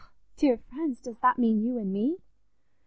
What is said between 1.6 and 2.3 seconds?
you and me?"